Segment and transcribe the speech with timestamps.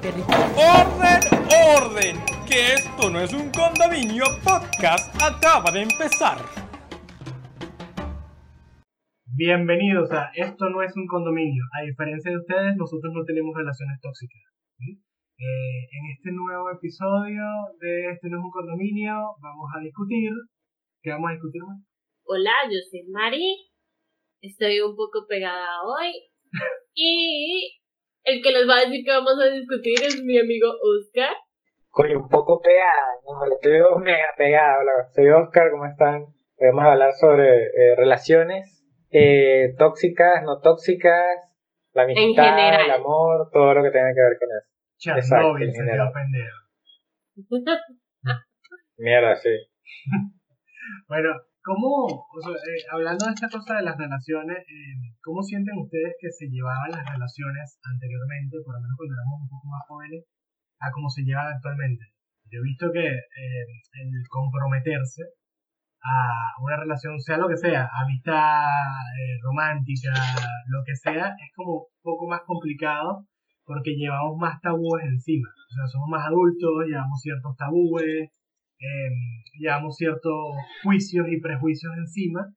[0.00, 0.28] perrito.
[0.56, 1.20] ¡Orden,
[1.76, 2.16] orden!
[2.46, 6.38] Que esto no es un condominio podcast acaba de empezar.
[9.26, 11.62] Bienvenidos a Esto no es un condominio.
[11.78, 14.42] A diferencia de ustedes, nosotros no tenemos relaciones tóxicas.
[14.78, 15.00] ¿sí?
[15.38, 17.42] Eh, en este nuevo episodio
[17.80, 20.32] de Este no es un condominio, vamos a discutir.
[21.02, 21.84] ¿Qué vamos a discutir, man?
[22.24, 23.70] Hola, yo soy Mari.
[24.42, 26.12] Estoy un poco pegada hoy.
[26.94, 27.77] y
[28.28, 31.34] el que les va a decir que vamos a discutir es mi amigo Oscar.
[31.88, 34.78] Coño, un poco pegada, no, estoy mega pegada.
[34.80, 36.22] Hola, soy Oscar, ¿cómo están?
[36.22, 41.40] Hoy Vamos a hablar sobre eh, relaciones eh, tóxicas, no tóxicas,
[41.92, 44.68] la amistad, el amor, todo lo que tenga que ver con eso.
[44.98, 46.12] Chernobyl en se general.
[46.12, 47.76] quedó pendejo.
[48.98, 49.50] Mierda, sí.
[51.06, 51.30] Bueno,
[51.68, 56.48] ¿cómo, eh, hablando de esta cosa de las relaciones, eh, ¿cómo sienten ustedes que se
[56.48, 60.24] llevaban las relaciones anteriormente, por lo menos cuando éramos un poco más jóvenes,
[60.80, 62.08] a cómo se llevan actualmente?
[62.48, 63.64] Yo he visto que eh,
[64.00, 65.22] el comprometerse
[66.00, 70.08] a una relación, sea lo que sea, amistad, eh, romántica,
[70.72, 73.26] lo que sea, es como un poco más complicado
[73.68, 75.48] porque llevamos más tabúes encima.
[75.52, 78.32] O sea, somos más adultos, llevamos ciertos tabúes,
[78.80, 79.10] eh,
[79.58, 82.52] llevamos ciertos juicios y prejuicios encima.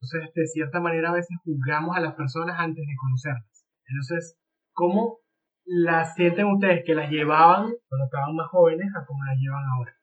[0.00, 3.66] Entonces, de cierta manera, a veces juzgamos a las personas antes de conocerlas.
[3.86, 4.38] Entonces,
[4.72, 5.18] ¿cómo
[5.64, 9.94] las sienten ustedes que las llevaban cuando estaban más jóvenes a cómo las llevan ahora?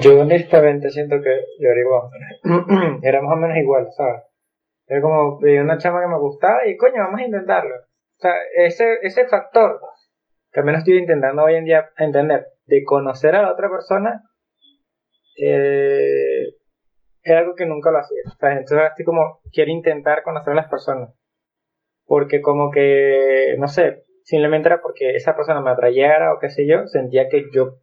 [0.00, 1.68] Yo honestamente siento que yo
[3.02, 4.22] era más o menos igual, ¿sabes?
[4.86, 7.74] Era como una chama que me gustaba y coño, vamos a intentarlo.
[7.74, 9.80] O sea, ese, ese factor
[10.52, 14.22] que al menos estoy intentando hoy en día entender, de conocer a la otra persona,
[15.36, 16.56] eh,
[17.22, 18.22] es algo que nunca lo hacía.
[18.26, 21.14] O sea, entonces ahora estoy como, quiero intentar conocer a las personas.
[22.04, 26.66] Porque como que, no sé, simplemente era porque esa persona me atrayera o qué sé
[26.66, 27.78] yo, sentía que yo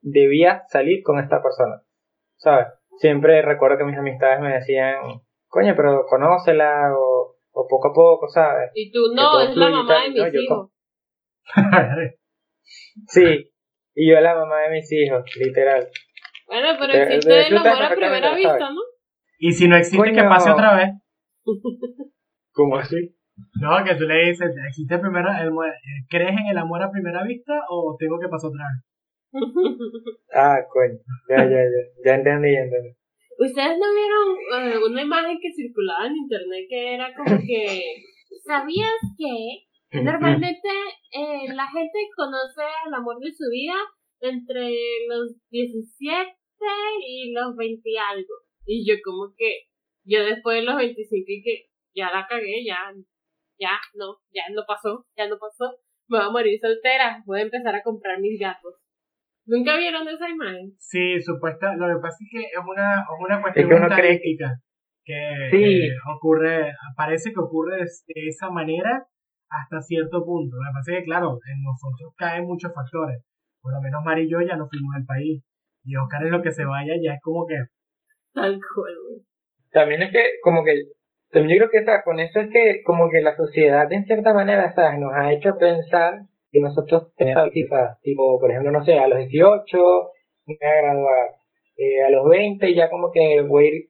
[0.00, 1.82] debía salir con esta persona.
[2.36, 2.68] ¿Sabes?
[2.98, 4.96] Siempre recuerdo que mis amistades me decían,
[5.46, 8.70] coño, pero conócela o, o poco a poco, ¿sabes?
[8.74, 10.70] Y tú, no, es la mamá de mis no, hijos.
[13.06, 13.50] Sí,
[13.94, 15.88] y yo la mamá de mis hijos, literal.
[16.48, 18.80] Bueno, pero De- existe de- el amor a primera vista, ¿no?
[19.38, 20.28] Y si no existe, que Coño.
[20.28, 20.90] pase otra vez.
[22.52, 22.96] ¿Cómo así?
[23.60, 26.90] No, que tú le dices, ¿existe primero el, mu- eh, ¿crees en el amor a
[26.90, 28.84] primera vista o tengo que pasar otra vez?
[30.34, 30.98] Ah, coño,
[31.28, 32.90] ya, ya, ya, ya entendí, ya entendí.
[33.38, 34.28] ¿Ustedes no vieron
[34.74, 37.82] eh, una imagen que circulaba en internet que era como que...
[38.44, 39.64] ¿Sabías que
[40.02, 40.68] normalmente
[41.12, 43.74] eh, la gente conoce el amor de su vida
[44.20, 44.70] entre
[45.08, 46.30] los 17
[47.06, 48.34] y los 20 y algo?
[48.66, 49.68] Y yo como que,
[50.04, 52.78] yo después de los 25 y que ya la cagué, ya,
[53.58, 55.76] ya, no, ya no pasó, ya no pasó.
[56.08, 58.74] Me voy a morir soltera, voy a empezar a comprar mis gatos.
[59.46, 60.72] ¿Nunca vieron esa imagen?
[60.78, 61.74] Sí, supuesta.
[61.76, 64.60] Lo que pasa es que es una, es una cuestión que uno cree estadística
[65.04, 65.64] que Sí.
[65.64, 69.06] eh, ocurre, parece que ocurre de, de esa manera
[69.48, 70.56] hasta cierto punto.
[70.56, 73.24] Lo que pasa es que, claro, en nosotros caen muchos factores.
[73.62, 75.42] Por lo menos Mari y yo ya no fuimos del país.
[75.88, 77.54] Y Oscar es lo que se vaya, ya es como que
[78.34, 79.22] Tal cual, güey.
[79.72, 80.82] También es que, como que,
[81.30, 84.74] también yo creo que con eso es que, como que la sociedad, en cierta manera,
[84.74, 85.00] ¿sabes?
[85.00, 89.18] Nos ha hecho pensar que nosotros tenemos tipo, tipo, por ejemplo, no sé, a los
[89.18, 89.78] 18
[90.46, 91.28] me voy a graduar,
[91.76, 93.88] eh, a los 20 ya como que voy a ir,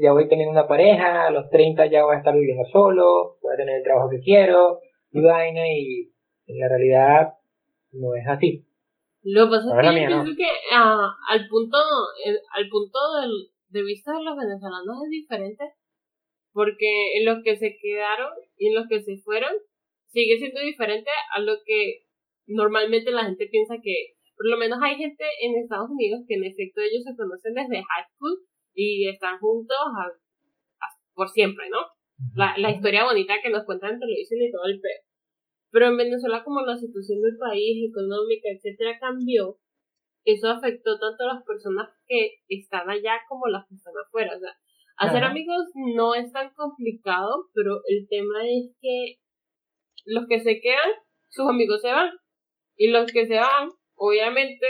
[0.00, 3.52] ya voy teniendo una pareja, a los 30 ya voy a estar viviendo solo, voy
[3.52, 4.80] a tener el trabajo que quiero,
[5.10, 6.10] y vaina, y
[6.46, 7.34] en la realidad
[7.92, 8.66] no es así.
[9.22, 9.92] Lo que pasa es que yo
[10.24, 11.78] pienso que ah, al punto,
[12.26, 13.30] eh, al punto del,
[13.68, 15.64] de vista de los venezolanos es diferente,
[16.52, 19.52] porque en los que se quedaron y en los que se fueron
[20.08, 22.04] sigue siendo diferente a lo que
[22.46, 26.44] normalmente la gente piensa que, por lo menos hay gente en Estados Unidos que en
[26.44, 28.38] efecto ellos se conocen desde high school
[28.74, 31.78] y están juntos a- a- por siempre, ¿no?
[32.34, 35.00] La, la historia bonita que nos cuentan en televisión y todo el pedo.
[35.72, 39.58] Pero en Venezuela, como la situación del país, económica, etcétera, cambió,
[40.24, 44.36] eso afectó tanto a las personas que están allá como las que están afuera.
[44.36, 44.52] O sea,
[44.98, 49.18] hacer amigos no es tan complicado, pero el tema es que
[50.04, 50.92] los que se quedan,
[51.30, 52.10] sus amigos se van.
[52.76, 54.66] Y los que se van, obviamente,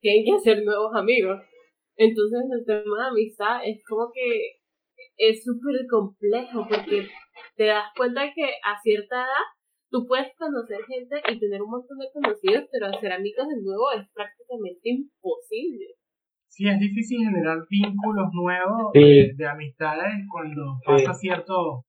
[0.00, 1.40] tienen que hacer nuevos amigos.
[1.96, 4.60] Entonces, el tema de amistad es como que
[5.16, 7.08] es súper complejo porque
[7.56, 9.44] te das cuenta que a cierta edad
[9.94, 13.92] tú puedes conocer gente y tener un montón de conocidos, pero hacer amigos de nuevo
[13.94, 15.86] es prácticamente imposible.
[16.50, 18.98] Sí, es difícil generar vínculos nuevos Sí.
[18.98, 20.86] de, de amistades cuando Sí.
[20.86, 21.84] pasa cierto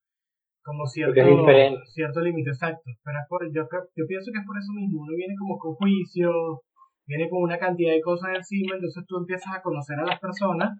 [0.64, 1.80] como cierto, Porque es diferente.
[1.94, 2.86] cierto límite, exacto.
[3.04, 5.02] Pero es por, yo, creo- yo pienso que es por eso mismo.
[5.02, 6.62] Uno viene como con juicio,
[7.08, 10.78] viene con una cantidad de cosas encima, entonces tú empiezas a conocer a las personas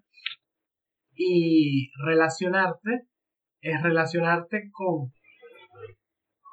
[1.14, 3.02] y relacionarte
[3.62, 5.10] es relacionarte con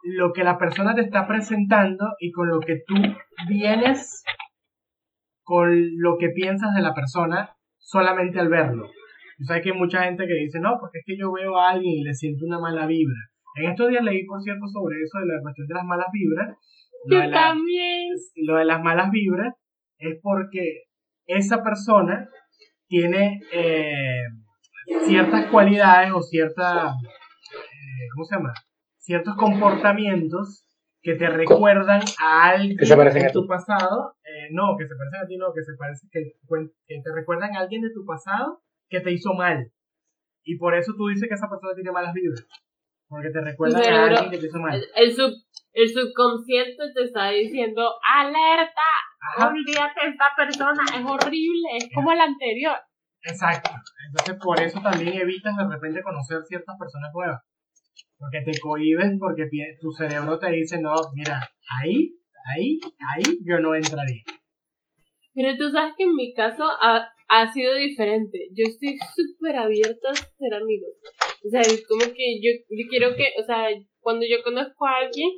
[0.04, 2.96] lo que la persona te está presentando y con lo que tú
[3.48, 4.24] vienes
[5.44, 5.70] con
[6.00, 8.88] lo que piensas de la persona solamente al verlo.
[9.38, 11.72] Yo sé que hay mucha gente que dice, no, porque es que yo veo a
[11.72, 13.16] alguien y le siento una mala vibra.
[13.56, 16.56] En estos días leí, por cierto, sobre eso de la cuestión de las malas vibras.
[17.06, 18.08] Lo de, Yo la- también.
[18.38, 19.54] lo de las malas vibras
[19.98, 20.84] es porque
[21.26, 22.30] esa persona
[22.88, 24.24] tiene eh,
[25.06, 28.54] ciertas cualidades o cierta, eh, ¿cómo se llama?
[29.04, 30.66] Ciertos comportamientos
[31.02, 34.16] que te recuerdan a alguien Que se parecen de tu pasado.
[34.24, 36.32] eh, no, que se parecen a ti, no, que se parecen, que,
[36.88, 39.70] que te recuerdan a alguien de tu pasado que te hizo mal.
[40.46, 42.48] Y por eso tú dices que esa persona tiene malas vibras.
[43.10, 44.74] Porque te recuerdan a alguien que te hizo mal.
[44.74, 45.34] El, el sub,
[45.74, 48.88] el subconsciente te está diciendo, alerta,
[49.36, 49.50] Ajá.
[49.50, 52.78] olvídate de esta persona, es horrible, es como el anterior.
[53.24, 53.72] Exacto.
[54.08, 57.42] Entonces, por eso también evitas de repente conocer ciertas personas nuevas.
[58.18, 59.50] Porque te cohibes, porque
[59.82, 61.42] tu cerebro te dice, no, mira,
[61.82, 62.16] ahí,
[62.56, 62.80] ahí,
[63.16, 64.24] ahí yo no entraría.
[65.34, 68.50] Pero tú sabes que en mi caso ha, ha sido diferente.
[68.54, 70.92] Yo estoy súper abierta a ser amigos.
[71.46, 73.68] O sea, es como que yo, yo quiero que, o sea,
[74.00, 75.30] cuando yo conozco a alguien,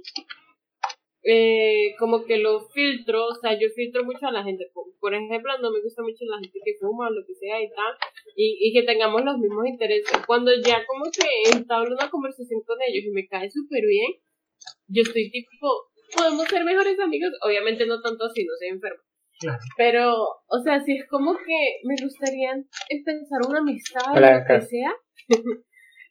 [1.27, 4.69] eh, como que lo filtro, o sea, yo filtro mucho a la gente.
[5.00, 7.69] Por, ejemplo, no me gusta mucho la gente que fuma o lo que sea y
[7.69, 7.94] tal,
[8.36, 10.18] y, y que tengamos los mismos intereses.
[10.27, 14.12] Cuando ya como que entablo una conversación con ellos y me cae súper bien,
[14.88, 19.01] yo estoy tipo, podemos ser mejores amigos, obviamente no tanto así, no soy enfermo.
[19.39, 19.60] Claro.
[19.78, 20.13] Pero,
[20.48, 22.51] o sea, si es como que me gustaría
[22.89, 24.94] empezar una amistad o Hola, lo que sea,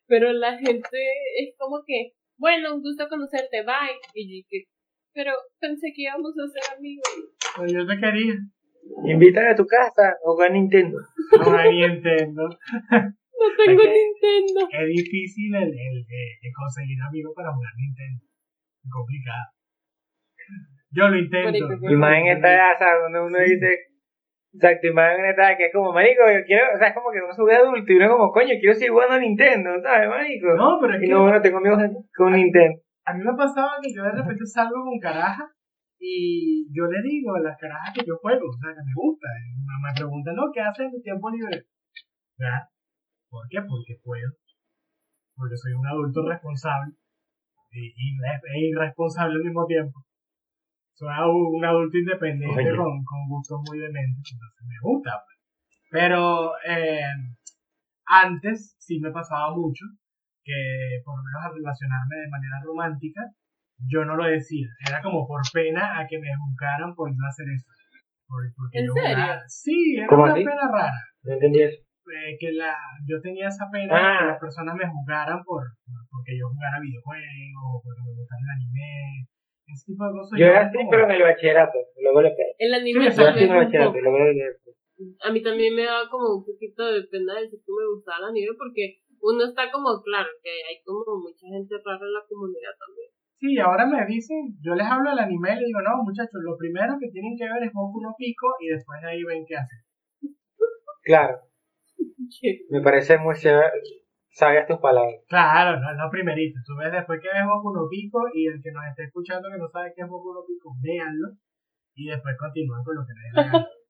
[0.06, 0.98] pero la gente
[1.38, 3.98] es como que, bueno, un gusto conocerte, bye.
[4.12, 4.64] Y que,
[5.14, 7.08] pero pensé que íbamos a ser amigos.
[7.56, 8.34] Pero yo te quería.
[9.06, 10.98] Invítame a tu casa o a Nintendo.
[11.38, 12.48] No ahí entiendo.
[13.34, 13.82] No tengo.
[13.82, 14.60] Nintendo.
[14.70, 18.22] Es difícil el, el, conseguir amigos para jugar Nintendo.
[18.22, 19.46] Es complicado.
[20.92, 21.90] Yo lo intento.
[21.90, 23.02] Y más en esta edad, ¿sabes?
[23.02, 23.90] Donde uno dice,
[24.54, 26.94] exacto, y más en esta edad que es como, marico, yo quiero, o sea, es
[26.94, 29.70] como que uno sube adulto y uno es como, coño, quiero seguir jugando a Nintendo,
[29.82, 30.54] ¿sabes, marico?
[30.54, 31.82] No, pero es y que no, bueno, tengo amigos
[32.16, 32.78] con Nintendo.
[33.06, 35.50] A mí me pasaba que yo de repente salgo con carajas
[35.98, 39.28] y yo le digo a las carajas que yo juego, o sea, que me gusta.
[39.40, 40.50] Y me- me preguntan, ¿no?
[40.52, 41.66] ¿Qué haces en tu tiempo libre?
[42.38, 42.68] ¿Verdad?
[43.30, 43.60] ¿Por qué?
[43.62, 44.30] Porque puedo.
[45.36, 46.94] Porque soy un adulto responsable
[47.72, 50.04] y, e irresponsable al mismo tiempo.
[50.94, 52.76] Soy un adulto independiente Oye.
[52.76, 55.10] con, con gustos muy dementes, entonces me gusta.
[55.24, 55.38] pues.
[55.90, 57.02] Pero eh,
[58.06, 59.84] antes sí me pasaba mucho
[60.44, 63.22] que por lo menos al relacionarme de manera romántica,
[63.88, 64.68] yo no lo decía.
[64.86, 67.66] Era como por pena a que me juzgaran por no hacer eso.
[68.28, 69.16] Por- porque ¿En yo serio?
[69.16, 70.44] jugaba- Sí, era ¿Cómo una así?
[70.44, 70.92] pena rara.
[71.24, 71.80] No entendí eso.
[72.04, 72.76] Eh, que la,
[73.08, 74.18] yo tenía esa pena Ah.
[74.20, 78.50] que las personas me juzgaran por, por- porque yo jugara videojuegos, porque me gustara el
[78.60, 79.24] anime,
[79.66, 80.38] ese tipo de cosas.
[80.38, 82.52] Yo era así, como- pero en el bachillerato, luego le pegué.
[82.58, 84.00] El anime Sí, Yo así en el bachillerato, poco.
[84.04, 84.44] luego le
[85.24, 88.24] A mí también me daba como un poquito de pena decir que me gustaba el
[88.36, 92.76] anime porque uno está como claro que hay como mucha gente rara en la comunidad
[92.78, 93.08] también.
[93.40, 96.56] Sí, ahora me dicen, yo les hablo del anime y les digo, no, muchachos, lo
[96.56, 99.56] primero que tienen que ver es Boku no Pico y después de ahí ven qué
[99.56, 99.80] hacen.
[101.02, 101.36] Claro,
[102.70, 103.68] me parece muy chévere,
[104.30, 105.20] sabias tus palabras.
[105.28, 106.58] Claro, no es lo primerito.
[106.64, 109.58] Tú ves después que ves Boku no Pico y el que nos esté escuchando que
[109.58, 111.36] no sabe qué es Boku no Pico, véanlo
[111.96, 113.32] y después continúan con lo que les.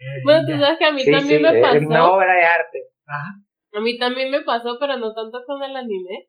[0.00, 1.86] Eh, Bueno, tú sabes que a mí Sí, sí, también me es pasó.
[1.88, 2.78] una obra de arte.
[3.04, 3.34] Ajá.
[3.72, 6.28] A mí también me pasó, pero no tanto con el anime,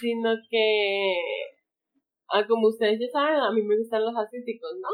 [0.00, 1.16] sino que,
[2.28, 4.88] ah, como ustedes ya saben, a mí me gustan los asiáticos, ¿no?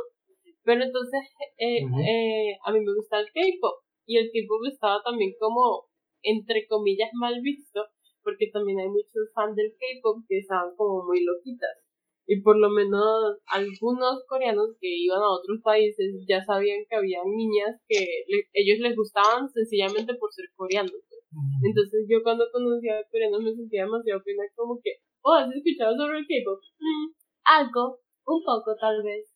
[0.64, 1.20] Pero entonces,
[1.58, 5.86] eh, eh, a mí me gusta el K-pop, y el K-pop estaba también como,
[6.22, 7.86] entre comillas, mal visto,
[8.22, 11.76] porque también hay muchos fans del K-pop que estaban como muy loquitas.
[12.26, 17.20] Y por lo menos algunos coreanos que iban a otros países ya sabían que había
[17.26, 17.98] niñas que
[18.28, 20.92] le- ellos les gustaban sencillamente por ser coreanos.
[21.62, 24.90] Entonces yo cuando conocía a coreanos me sentía demasiado pena como que,
[25.22, 26.60] oh, ¿has escuchado sobre el K-pop?
[26.78, 27.06] "Mm,
[27.44, 29.26] algo, un poco tal vez.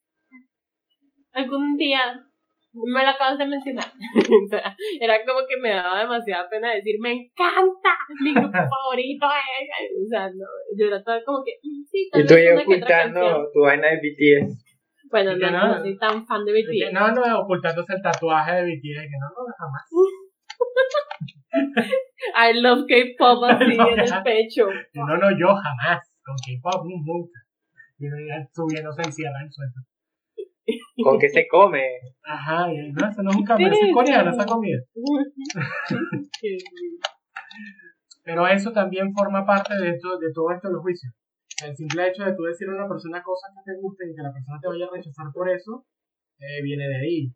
[1.33, 2.25] Algún día
[2.73, 3.87] me lo acabas de mencionar.
[4.45, 9.27] o sea, era como que me daba demasiada pena decir, me encanta, mi grupo favorito
[9.27, 10.05] es.
[10.05, 12.87] O sea, no, yo era toda como que, "Mm, sí, tal Y tú vez una
[12.87, 13.25] canción".
[13.25, 14.65] ocultando tu vaina de BTS.
[15.11, 15.81] Bueno, no, no, no.
[15.81, 16.93] soy tan fan de BTS.
[16.93, 19.85] No, no, ocultándose el tatuaje de BTS, que no, no, jamás.
[21.51, 24.69] I love K-pop así en el pecho.
[24.95, 26.01] No, no, yo jamás.
[26.23, 27.41] Con K-pop nunca.
[27.99, 29.81] Y uno ya subiendo se encierra en suelto.
[31.03, 31.83] ¿Con qué se come?
[32.23, 34.79] Ajá, y no, eso no es un cambio, es coreano esa comida.
[38.25, 41.15] Pero eso también forma parte de, esto, de todo esto de los juicios.
[41.65, 44.23] El simple hecho de tú decir a una persona cosas que te gusten y que
[44.23, 45.87] la persona te vaya a rechazar por eso,
[46.39, 47.33] eh, viene de ahí.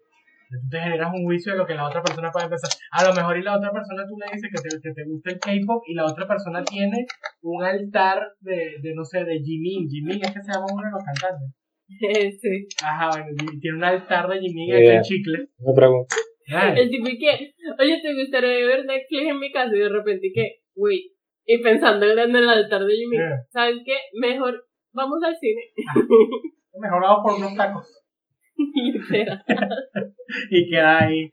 [0.61, 2.71] Tú te generas un juicio de lo que la otra persona puede pensar.
[2.93, 5.31] A lo mejor y la otra persona tú le dices que te, que te gusta
[5.31, 7.07] el K-pop y la otra persona tiene
[7.43, 9.89] un altar de, de no sé, de Jimin.
[9.89, 11.49] Jimin es que se llama uno de los cantantes.
[12.41, 12.67] Sí.
[12.83, 13.27] Ajá, bueno,
[13.61, 14.79] tiene un altar de Jimin Yeah.
[14.79, 15.39] hecho en chicle.
[15.59, 16.15] No pregunto.
[16.49, 19.75] Ay, El tipo y que, oye, ¿te gustaría ver Netflix en mi casa?
[19.75, 21.13] Y de repente, y que, güey,
[21.47, 23.47] y pensando en el altar de Jimmy, Yeah.
[23.51, 23.95] ¿sabes qué?
[24.21, 25.63] Mejor vamos al cine.
[26.81, 28.02] mejorado por unos tacos.
[30.51, 31.25] Y queda ahí.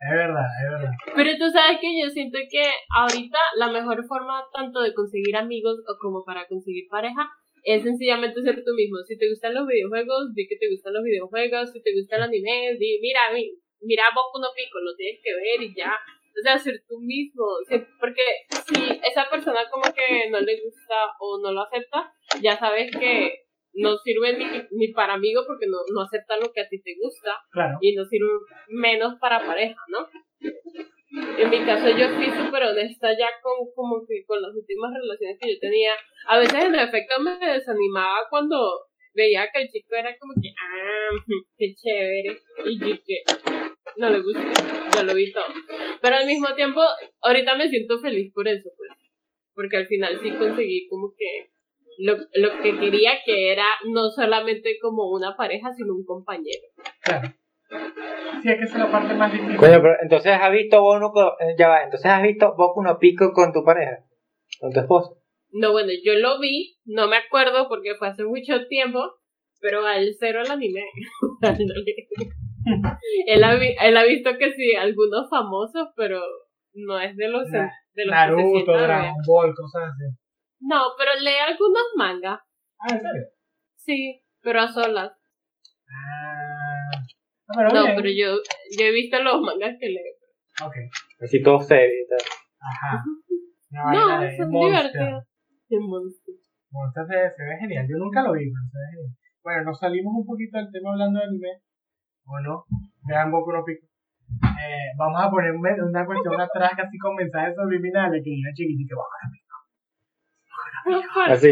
[0.00, 0.92] Es verdad, es verdad.
[1.16, 2.62] Pero tú sabes que yo siento que
[2.96, 7.28] ahorita la mejor forma tanto de conseguir amigos o como para conseguir pareja
[7.64, 8.98] es sencillamente ser tú mismo.
[9.04, 11.72] Si te gustan los videojuegos, di que te gustan los videojuegos.
[11.72, 15.34] Si te gusta el anime, di, mira, mi- mira Boku no Pico, lo tienes que
[15.34, 15.92] ver y ya.
[15.92, 17.44] O sea, ser tú mismo.
[17.98, 22.92] Porque si esa persona como que no le gusta o no lo acepta, ya sabes
[22.96, 23.47] que
[23.78, 26.94] no sirve ni, ni para amigo porque no, no acepta lo que a ti te
[27.00, 27.78] gusta Claro.
[27.80, 28.28] y no sirve
[28.68, 30.08] menos para pareja, ¿no?
[31.38, 35.38] En mi caso yo fui súper honesta ya con como que con las últimas relaciones
[35.40, 35.92] que yo tenía.
[36.26, 38.56] A veces en efecto me desanimaba cuando
[39.14, 41.10] veía que el chico era como que, ah,
[41.56, 43.22] qué chévere, y yo que
[43.96, 44.44] no le gusta,
[44.94, 45.44] ya lo vi todo.
[46.00, 46.80] Pero al mismo tiempo,
[47.22, 48.90] ahorita me siento feliz por eso, pues,
[49.54, 51.50] porque al final sí conseguí como que
[51.98, 56.62] lo, lo que quería que era no solamente como una pareja, sino un compañero.
[57.02, 57.28] Claro.
[58.42, 59.56] Sí, es que es la parte más difícil.
[59.56, 62.98] Coño, pero entonces has visto Boku no, eh, ya va, entonces has visto Boku no
[62.98, 63.98] Pico con tu pareja,
[64.60, 65.18] con tu esposo.
[65.50, 69.00] No, bueno, yo lo vi, no me acuerdo porque fue hace mucho tiempo,
[69.60, 70.82] pero a él cero el anime.
[73.26, 76.20] él, ha, él ha visto que sí, algunos famosos, pero
[76.74, 78.72] no es de los, Na- de los Naruto.
[78.72, 80.04] Dragon Ball, cosas así.
[80.60, 82.40] No, pero lee algunos mangas,
[82.80, 83.26] Ah, ¿en serio?
[83.76, 85.12] sí, pero a solas.
[85.88, 86.90] Ah.
[87.56, 87.96] Pero No, bien.
[87.96, 88.36] pero yo,
[88.78, 90.14] yo he visto los mangas que lee.
[90.64, 90.74] Ok.
[91.22, 92.18] Así todo serio y tal.
[92.60, 93.02] Ajá.
[93.70, 94.92] No, son Monster.
[94.92, 95.24] divertidos.
[95.68, 96.34] Qué monstruo.
[96.70, 97.86] Monster se, se ve genial.
[97.88, 99.16] Yo nunca lo vi, pero se ve genial.
[99.42, 101.52] Bueno, nos salimos un poquito del tema hablando de anime.
[102.26, 102.64] ¿O no?
[103.08, 103.86] Vean Boku no Pico.
[104.60, 108.96] Eh, vamos a poner un- una cuestión atrás así con mensajes subliminales que diga chiquitito.
[108.96, 109.47] No Pico.
[111.28, 111.50] Así.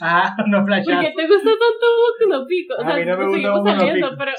[0.00, 1.04] Ah, no ¿Por flashazos.
[1.04, 2.74] qué te gusta tanto Boku no Pico?
[2.74, 4.32] O A sea, mí no me gusta seguimos Boku no pero...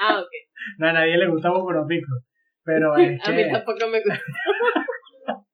[0.00, 0.30] Ah, ok.
[0.78, 2.12] No, a nadie le gusta Boku no Pico.
[2.64, 3.50] Pero es A mí que...
[3.50, 4.20] tampoco me gusta.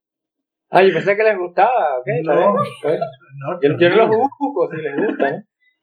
[0.70, 2.06] Ay, yo pensé que les gustaba, ok.
[2.24, 2.34] No.
[2.34, 3.00] bien.
[3.38, 5.42] No, Yo, yo no los busco si les gusta, ¿eh?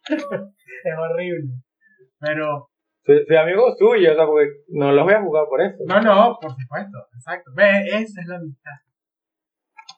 [0.10, 1.50] Es horrible.
[2.20, 2.70] Pero...
[3.04, 5.78] Soy, soy amigo suyo, o sea, porque no los voy a jugar por eso.
[5.88, 6.98] No, no, por supuesto.
[7.16, 7.52] Exacto.
[7.56, 8.72] Ve, esa es la amistad.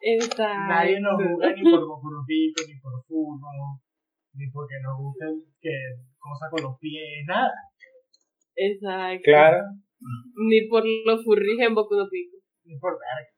[0.01, 0.44] Exacto.
[0.44, 3.82] Nadie nos juzga ni por Boku no Pico, ni por furro,
[4.34, 5.72] ni porque nos gusten que
[6.18, 7.54] cosas con los pies, nada.
[8.56, 9.22] Exacto.
[9.24, 9.63] Claro.
[10.50, 12.38] Ni por los furries en Boku no Pico.
[12.66, 13.32] Ni por verga.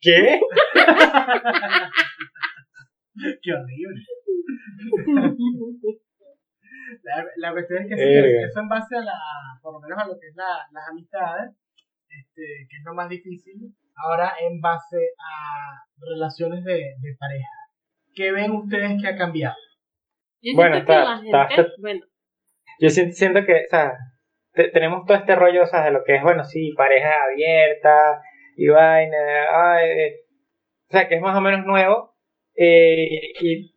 [0.00, 0.40] ¿Qué?
[3.42, 4.02] Qué horrible.
[7.04, 8.02] La, la cuestión es que sí,
[8.44, 9.12] eso en base a la,
[9.62, 11.52] por lo menos a lo que es la, las amistades,
[12.08, 13.74] este, que es lo más difícil.
[13.94, 17.48] Ahora en base a relaciones de, de pareja.
[18.14, 19.56] ¿Qué ven ustedes que ha cambiado?
[20.40, 22.00] Yo Bueno, está- que la está- gente, está- bueno,
[22.80, 23.92] Yo siento, siento que, o sea,
[24.52, 28.20] te- tenemos todo este rollo, o sea, de lo que es, bueno, sí, pareja abierta
[28.56, 29.16] y vaina,
[29.52, 30.14] ay, eh,
[30.88, 32.14] o sea, que es más o menos nuevo
[32.56, 33.72] eh, y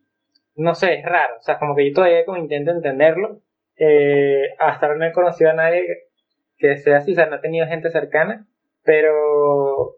[0.56, 3.40] no sé, es raro, o sea, como que yo todavía como intento entenderlo,
[3.78, 5.94] eh, hasta ahora no he conocido a nadie que,
[6.68, 8.46] que sea así, o sea, no he tenido gente cercana,
[8.82, 9.96] pero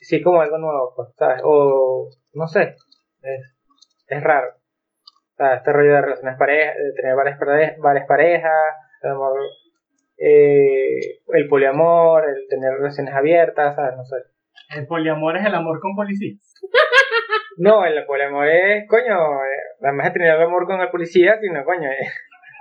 [0.00, 1.40] sí como algo nuevo, pues, ¿sabes?
[1.44, 2.74] O, no sé,
[3.22, 3.56] es,
[4.08, 4.48] es raro.
[4.54, 8.52] O sea, este rollo de relaciones parejas, de tener varias, pare- varias parejas,
[9.02, 9.40] el amor,
[10.18, 13.96] eh, el poliamor, el tener relaciones abiertas, ¿sabes?
[13.96, 14.16] No sé.
[14.76, 16.54] El poliamor es el amor con policías.
[17.56, 19.04] No, el poliamor es, coño,
[19.44, 22.06] eh, además de tener el amor con el policía, sino, coño, eh,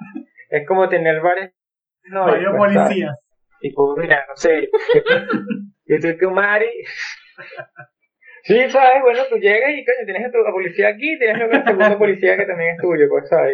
[0.49, 1.51] es como tener varios...
[2.11, 3.15] No, Varios pues, policías.
[3.61, 4.67] Tipo, mira, no sé,
[5.85, 6.69] yo estoy con Mari.
[8.43, 11.53] Sí, sabes, bueno, tú llegas y coño, tienes a tu a policía aquí, tienes luego
[11.53, 13.53] el segundo policía que también es tuyo, pues, ¿sabes?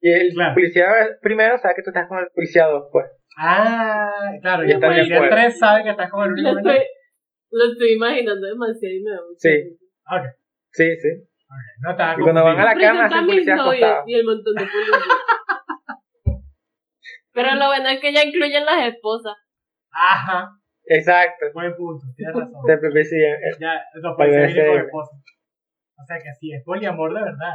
[0.00, 0.54] Y, y el Claro.
[0.54, 0.86] policía
[1.22, 3.06] primero sabe que tú estás con el policía dos, pues.
[3.38, 5.36] Ah, claro, y Y el policía acuerdo.
[5.36, 6.78] 3 sabe que estás con el único estoy,
[7.50, 9.78] Lo estoy imaginando demasiado y me da mucha Sí.
[10.70, 11.08] Sí, sí.
[11.48, 11.82] ok.
[11.82, 14.02] No estaba Y cuando van a la cama hacen a policía acostado.
[14.06, 15.00] y el montón de policías.
[17.32, 19.34] Pero lo bueno es que ya incluyen las esposas.
[19.90, 20.50] Ajá,
[20.86, 21.46] Exacto.
[21.52, 22.62] buen punto, tienes razón.
[22.66, 23.12] De PPC.
[23.12, 25.12] eh, Ya, los Para policías vienen con esposa.
[25.98, 27.54] O sea que sí, es poliamor de verdad.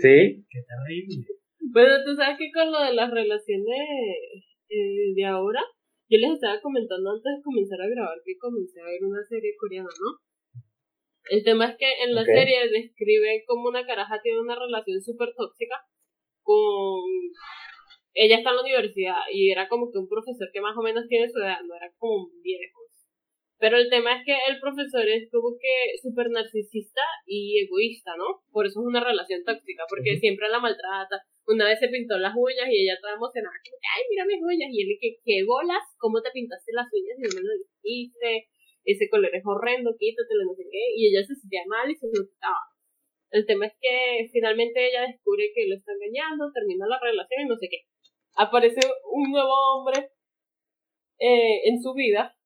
[0.00, 0.46] Sí.
[0.48, 1.26] Qué terrible.
[1.72, 3.84] Bueno, tú sabes que con lo de las relaciones
[4.70, 5.60] eh, de ahora,
[6.08, 9.50] yo les estaba comentando antes de comenzar a grabar que comencé a ver una serie
[9.58, 10.10] coreana, ¿no?
[11.28, 15.34] El tema es que en la serie describe cómo una caraja tiene una relación súper
[15.36, 15.74] tóxica
[16.42, 17.02] con...
[18.16, 21.04] Ella está en la universidad y era como que un profesor que más o menos
[21.06, 22.80] tiene su edad, no era como un viejo.
[23.58, 28.44] Pero el tema es que el profesor es como que súper narcisista y egoísta, ¿no?
[28.52, 31.24] Por eso es una relación tóxica, porque siempre la maltrata.
[31.46, 34.44] Una vez se pintó las uñas y ella toda emocionada, como que, ay, mira mis
[34.44, 34.68] uñas.
[34.72, 35.84] Y él, que, ¿qué bolas?
[35.96, 38.48] ¿Cómo te pintaste las uñas y no me lo dijiste?
[38.84, 40.84] Ese color es horrendo, quítatelo, no sé qué.
[40.96, 42.60] Y ella se sentía mal y se lo quitaba.
[43.32, 47.48] El tema es que finalmente ella descubre que lo está engañando, termina la relación y
[47.48, 47.88] no sé qué.
[48.36, 50.10] Aparece un nuevo hombre
[51.18, 52.36] eh, en su vida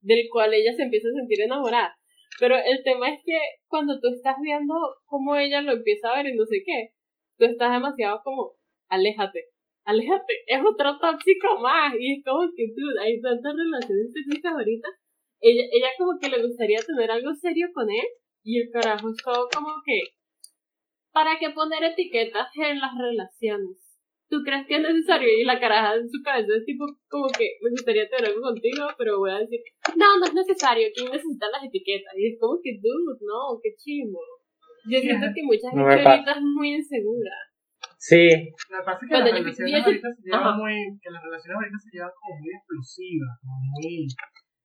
[0.00, 1.96] del cual ella se empieza a sentir enamorada.
[2.38, 4.74] Pero el tema es que cuando tú estás viendo
[5.04, 6.94] cómo ella lo empieza a ver y no sé qué,
[7.36, 8.52] tú estás demasiado como,
[8.88, 9.48] aléjate,
[9.84, 11.92] aléjate, es otro tóxico más.
[11.98, 14.88] Y es como que tú, hay tantas relaciones tóxicas ahorita.
[15.40, 18.06] Ella, ella como que le gustaría tener algo serio con él
[18.42, 20.00] y el carajo es todo como que,
[21.12, 23.89] ¿para qué poner etiquetas en las relaciones?
[24.30, 25.26] ¿Tú crees que es necesario?
[25.28, 28.86] Y la caraja en su cabeza es tipo como que me gustaría tener algo contigo,
[28.96, 29.58] pero voy a decir,
[29.98, 32.14] no, no es necesario, ¿quién necesita las etiquetas?
[32.16, 34.20] Y es como que, dude, no, qué chimo.
[34.86, 37.34] Yo siento que mucha gente ahorita es muy insegura.
[37.98, 38.28] Sí.
[38.70, 41.10] Lo que pasa es que Cuando las yo- relaciones yo- ahorita se llevan muy, que
[41.10, 43.92] las relaciones ahorita se llevan como muy explosivas, como muy,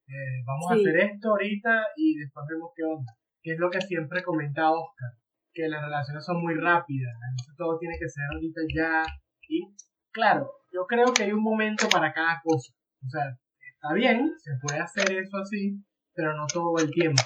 [0.07, 0.79] eh, vamos a Sí.
[0.85, 3.11] hacer esto ahorita y después vemos qué onda.
[3.41, 5.11] Que es lo que siempre comenta Oscar,
[5.53, 9.03] que las relaciones son muy rápidas, entonces todo tiene que ser ahorita ya.
[9.49, 9.73] Y
[10.11, 12.73] claro, yo creo que hay un momento para cada cosa.
[13.05, 13.37] O sea,
[13.75, 15.77] está bien, se puede hacer eso así,
[16.13, 17.21] pero no todo el tiempo.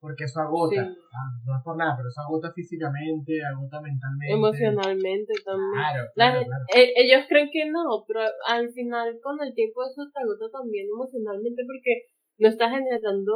[0.00, 0.84] Porque eso agota.
[0.84, 0.96] Sí.
[1.10, 4.32] Ah, no es por nada, pero eso agota físicamente, agota mentalmente.
[4.32, 5.72] Emocionalmente también.
[5.74, 6.64] Claro, La- claro, claro.
[6.74, 10.86] eh, ellos creen que no, pero al final con el tiempo eso te agota también
[10.86, 12.06] emocionalmente porque
[12.38, 13.34] no estás generando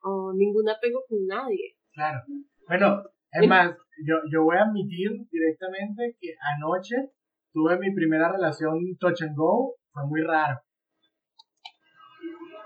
[0.00, 1.76] oh, ningún apego con nadie.
[1.92, 2.20] Claro.
[2.66, 6.96] Bueno, es más, yo, yo voy a admitir directamente que anoche
[7.52, 9.74] tuve mi primera relación touch and go.
[9.92, 10.58] Fue muy raro.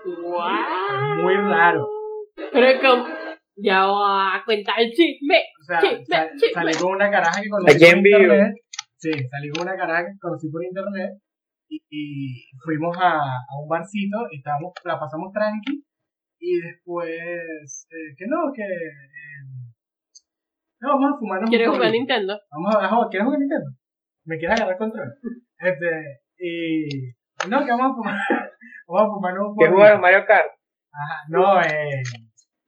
[0.05, 1.23] ¡Wow!
[1.23, 1.87] Muy raro.
[2.35, 3.05] Pero como,
[3.57, 5.39] ya va a contar el chisme.
[5.61, 6.53] O sea, Chisme, sa- chisme.
[6.53, 8.53] salí con una caraja que conocí por internet.
[8.97, 11.11] Sí, salí con una caraja que conocí por internet.
[11.69, 15.83] Y, y fuimos a, a un barcito y estábamos, la pasamos tranqui.
[16.39, 18.61] Y después, eh, que no, que.
[18.61, 19.43] eh,
[20.79, 21.91] no, vamos a fumarnos un ¿Quieres jugar.
[21.91, 22.39] Nintendo?
[22.51, 23.69] Vamos a, ajá, ¿quieres jugar Nintendo?
[24.27, 25.13] ¿Me quieres agarrar control?
[25.57, 27.13] Este, y...
[27.49, 28.15] No, que vamos a fumar,
[28.87, 29.73] vamos a fumar un ¿Qué porrito.
[29.75, 30.47] jugaron Mario Kart?
[30.91, 32.03] Ajá, no, eh,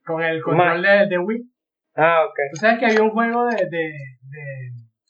[0.05, 1.43] con el control de, de Wii.
[1.95, 2.37] Ah, ok.
[2.53, 3.83] Tú sabes que había un juego de, de,
[4.31, 4.43] de,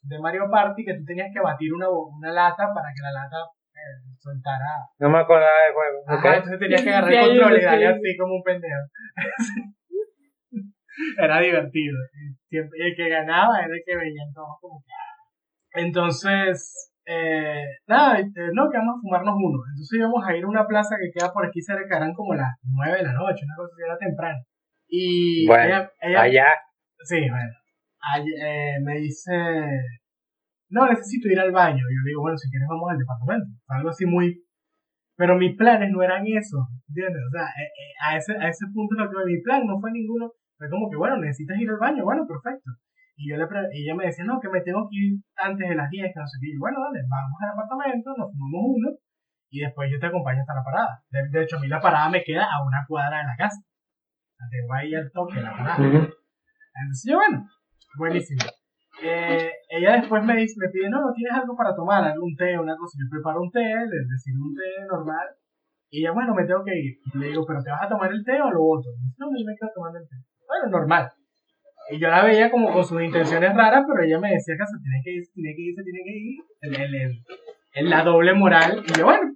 [0.03, 3.37] de Mario Party que tú tenías que batir una, una lata para que la lata
[3.75, 4.65] eh, soltara.
[4.97, 6.03] No me acordaba del juego.
[6.07, 7.93] Ajá, entonces tenías que agarrar el control y darle sí.
[7.93, 8.81] así como un pendejo.
[11.19, 11.97] era divertido.
[12.49, 14.93] Y el que ganaba era el que veían todos como que.
[15.73, 19.59] Entonces, eh, nada, este, no, que vamos a fumarnos uno.
[19.71, 22.49] Entonces íbamos a ir a una plaza que queda por aquí cerca, eran como las
[22.63, 24.39] 9 de la noche, una cosa así, era temprano.
[24.87, 26.47] Y Bueno, ella, ella- Allá.
[27.03, 27.51] Sí, bueno.
[28.01, 29.33] Ay- eh, me dice,
[30.69, 31.77] no, necesito ir al baño.
[31.77, 33.47] Y yo le digo, bueno, si quieres vamos al departamento.
[33.67, 34.43] Algo así muy...
[35.17, 37.21] Pero mis planes no eran eso, ¿entiendes?
[37.27, 39.91] O sea, eh, eh, a, ese, a ese punto lo que mi plan no fue
[39.91, 40.31] ninguno.
[40.57, 42.03] Fue como que, bueno, necesitas ir al baño.
[42.05, 42.71] Bueno, perfecto.
[43.19, 43.43] Y yo le
[43.75, 46.19] y ella me decía, no, que me tengo que ir antes de las 10, que
[46.23, 46.47] no sé qué.
[46.47, 48.89] Y yo, bueno, dale, vamos al apartamento, nos fumamos uno.
[49.51, 51.03] Y después yo te acompaño hasta la parada.
[51.11, 53.59] De, de hecho, a mí la parada me queda a una cuadra de la casa.
[54.39, 55.83] La tengo ahí al toque, la parada.
[55.83, 57.43] Entonces yo, bueno,
[57.97, 58.39] buenísimo.
[59.03, 62.57] Eh, ella después me dice, me pide, no, no tienes algo para tomar, algún té,
[62.57, 62.95] una cosa.
[63.03, 65.27] Yo preparo un té, es decir, un té normal.
[65.91, 66.95] Y ella, bueno, me tengo que ir.
[67.03, 68.95] Y le digo, ¿pero te vas a tomar el té o lo otro?
[68.95, 70.15] Me dice, no, yo me quedo tomando el té.
[70.47, 71.11] Bueno, normal.
[71.91, 74.77] Y yo la veía como con sus intenciones raras, pero ella me decía que se
[74.81, 77.23] tiene que ir, se tiene que ir, se tiene que ir.
[77.73, 78.83] El, la doble moral.
[78.85, 79.33] Y yo, bueno,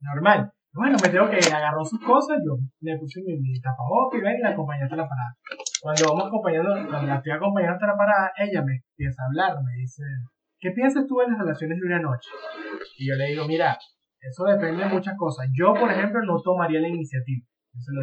[0.00, 0.50] normal.
[0.72, 1.54] Bueno, me tengo que ir.
[1.54, 4.96] Agarró sus cosas, yo le puse mi, mi tapabocas y ven y la acompañé hasta
[4.96, 5.36] la parada.
[5.80, 9.62] Cuando vamos acompañando, cuando la estoy acompañando hasta la parada, ella me empieza a hablar,
[9.62, 10.02] me dice,
[10.58, 12.28] ¿qué piensas tú en las relaciones de una noche?
[12.98, 13.78] Y yo le digo, mira,
[14.20, 15.46] eso depende de muchas cosas.
[15.54, 17.46] Yo, por ejemplo, no tomaría la iniciativa.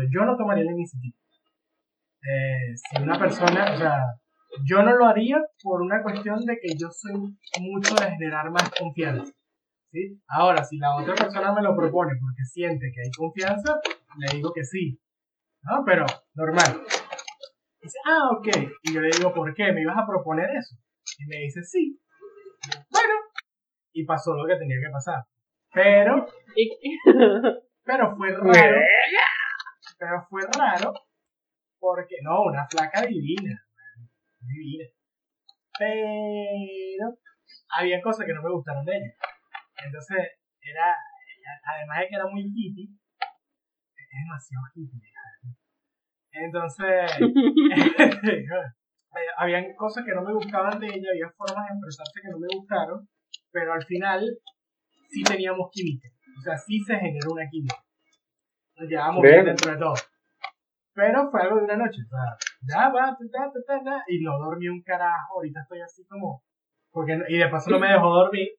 [0.10, 1.17] Yo no tomaría la iniciativa.
[2.23, 3.97] Eh, si una persona, o sea,
[4.65, 7.13] yo no lo haría por una cuestión de que yo soy
[7.59, 9.33] mucho de generar más confianza.
[9.91, 10.21] ¿sí?
[10.27, 13.79] Ahora, si la otra persona me lo propone porque siente que hay confianza,
[14.17, 14.99] le digo que sí.
[15.63, 15.83] ¿no?
[15.86, 16.05] Pero,
[16.36, 16.81] normal.
[17.81, 18.47] Dice, ah, ok.
[18.83, 19.71] Y yo le digo, ¿por qué?
[19.73, 20.75] ¿Me ibas a proponer eso?
[21.19, 21.99] Y me dice, sí.
[22.89, 23.13] Bueno.
[23.91, 25.23] Y pasó lo que tenía que pasar.
[25.73, 26.25] Pero,
[27.83, 28.81] pero fue raro.
[29.97, 30.93] Pero fue raro.
[31.84, 33.60] Porque, no, una flaca divina.
[34.39, 34.88] Divina.
[35.78, 37.19] Pero,
[37.76, 39.12] había cosas que no me gustaron de ella.
[39.84, 40.17] Entonces,
[40.62, 40.96] era,
[41.76, 45.12] además de que era muy hippie, es demasiado hippie.
[46.32, 47.12] Entonces,
[49.38, 52.48] habían cosas que no me gustaban de ella, había formas de expresarse que no me
[52.56, 53.10] gustaron,
[53.52, 54.24] pero al final
[55.10, 56.08] sí teníamos química.
[56.39, 57.76] O sea, sí se generó una química.
[58.78, 59.46] Nos llevábamos bien Bien.
[59.48, 60.12] dentro de todo.
[60.93, 62.01] Pero fue algo de una noche.
[62.06, 65.36] O sea, ya va, ta, ta, ta, ta, ta, y no dormí un carajo.
[65.38, 66.43] Ahorita estoy así como.
[66.91, 68.49] Porque, y de paso no me dejó dormir,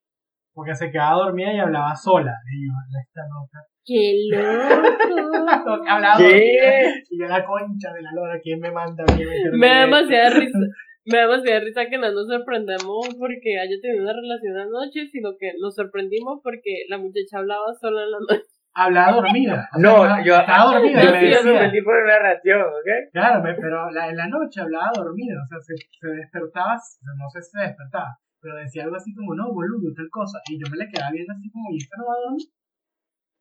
[0.53, 2.33] porque se quedaba dormida y hablaba sola.
[2.53, 3.65] Y yo, esta loca.
[3.85, 5.85] ¡Qué loco!
[5.89, 6.25] Hablaba ¿Qué?
[6.25, 7.03] dormida.
[7.11, 10.31] Y yo, la concha de la lora, ¿quién me manda a meterme Me da demasiada
[10.41, 10.59] risa.
[11.05, 15.37] Me da demasiada risa que no nos sorprendamos porque haya tenido una relación anoche, sino
[15.39, 18.54] que nos sorprendimos porque la muchacha hablaba sola en la noche.
[18.75, 19.69] Hablaba dormida.
[19.73, 21.03] O sea, No, yo Estaba dormida.
[21.03, 22.89] yo y me decía- sorprendí por una reacción, ¿ok?
[23.13, 26.75] Claro, me- pero la, en la noche hablaba dormida, o sea, se, se despertaba,
[27.19, 30.59] no sé si se despertaba, pero decía algo así como, no, boludo, tal cosa, y
[30.59, 32.47] yo me le quedaba viendo así como, ¿y esta no va a dormir?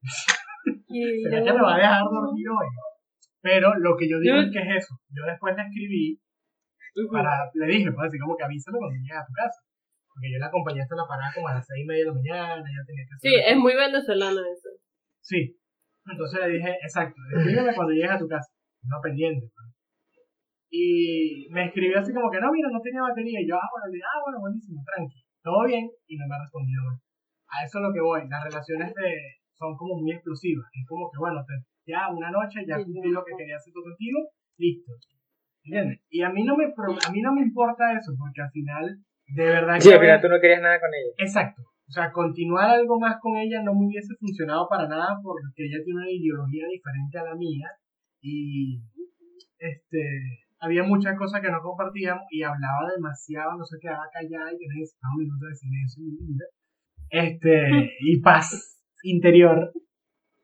[1.23, 2.67] ¿Será yo- que me va a dejar dormir hoy?
[3.41, 6.19] Pero lo que yo digo es que es eso, yo después le escribí,
[7.11, 9.59] para, le dije, pues así como que avísame cuando llegues a tu casa,
[10.07, 12.13] porque yo la acompañé hasta la parada como a las seis y media de la
[12.13, 13.25] mañana, ya tenía que hacer...
[13.27, 14.69] Sí, es muy venezolano eso.
[15.23, 15.55] Sí.
[16.05, 18.51] Entonces le dije, exacto, escríbeme cuando llegues a tu casa.
[18.83, 19.47] No pendiente.
[19.47, 19.71] pues.
[20.69, 23.39] Y me escribió así como que no, mira, no tenía batería.
[23.39, 25.21] Y yo, ah, bueno, le dije, ah, bueno, buenísimo, tranqui.
[25.41, 25.85] Todo bien.
[26.07, 26.81] Y no me ha respondido.
[27.47, 28.27] A eso es lo que voy.
[28.27, 29.09] Las relaciones de,
[29.53, 30.65] son como muy explosivas.
[30.73, 34.19] Es como que, bueno, te- ya una noche, ya cumplí lo que quería hacer contigo,
[34.57, 34.91] listo.
[35.63, 35.99] ¿Entiendes?
[36.09, 38.97] Y a mí no me, pro- a mí no me importa eso, porque al final,
[39.27, 41.13] de verdad Sí, que al final tú no querías nada con ella.
[41.17, 41.61] Exacto.
[41.87, 45.83] O sea, continuar algo más con ella no me hubiese funcionado para nada porque ella
[45.83, 47.67] tiene una ideología diferente a la mía
[48.21, 48.79] y
[49.59, 49.99] este
[50.59, 54.67] había muchas cosas que no compartíamos y hablaba demasiado, no se quedaba callada y yo
[54.73, 56.45] necesitaba un minuto de silencio en mi vida.
[57.09, 59.73] Este, y paz interior.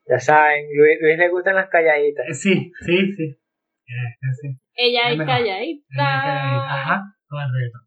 [0.05, 2.25] Ya saben, Luis, Luis le gustan las calladitas.
[2.27, 3.23] Eh, Sí, sí, sí.
[3.23, 4.47] Eh, eh, sí.
[4.75, 6.73] Ella es Dame la- calladita.
[6.73, 7.81] Ajá, con el reggaetón.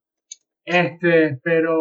[0.64, 1.76] Este, pero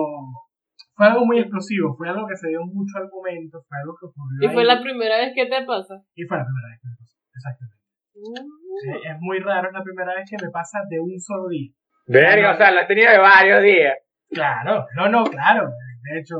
[1.01, 4.05] fue algo muy explosivo, fue algo que se dio mucho al momento, fue algo que
[4.05, 4.37] ocurrió.
[4.37, 5.95] Y fue la primera vez que te pasa.
[6.13, 7.81] y fue la primera vez que me pasó, exactamente.
[8.13, 8.37] Mm.
[8.85, 11.71] Eh, Es muy raro, es la primera vez que me pasa de un solo día.
[12.05, 13.97] Verga, o sea, lo has tenido de varios días.
[14.29, 15.71] Claro, no, no, claro.
[16.03, 16.35] De hecho,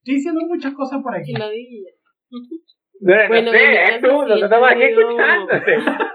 [0.00, 1.34] estoy diciendo muchas cosas por aquí.
[1.34, 5.76] Bueno, Bueno, no sé, es tú, nosotros estamos aquí escuchándote.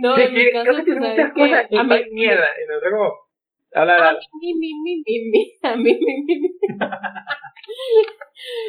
[0.00, 2.46] No, Sí, en mi caso, tú sabes que a mí, mierda.
[2.62, 3.27] Y nosotros como,
[3.72, 4.20] habla, a habla.
[4.40, 6.48] mí, mi, mi, mi, mi, a mí, mi, mi, mi.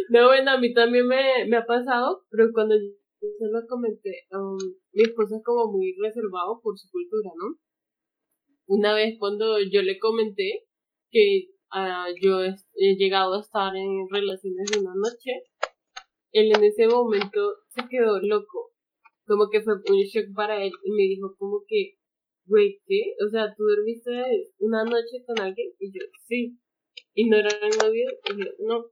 [0.09, 4.25] No, bueno, a mí también me, me ha pasado, pero cuando yo se lo comenté,
[4.31, 4.57] um,
[4.93, 7.55] mi esposa es como muy reservado por su cultura, ¿no?
[8.67, 10.63] Una vez cuando yo le comenté
[11.11, 15.31] que ah, yo he, he llegado a estar en relaciones de una noche,
[16.31, 18.71] él en ese momento se quedó loco,
[19.27, 21.98] como que fue un shock para él y me dijo como que,
[22.49, 23.13] güey, ¿qué?
[23.25, 24.11] O sea, ¿tú dormiste
[24.59, 25.69] una noche con alguien?
[25.79, 26.57] Y yo, sí.
[27.13, 28.13] ¿Y no eran novios?
[28.33, 28.85] Y yo, no.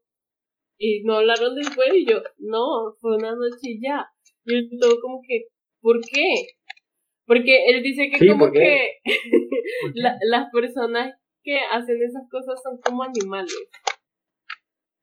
[0.79, 4.05] Y no hablaron después y yo, no, fue una noche y ya.
[4.45, 5.47] Y él todo como que,
[5.81, 6.45] ¿por qué?
[7.25, 8.91] Porque él dice que Sí, como que
[9.95, 13.53] la- las personas que hacen esas cosas son como animales.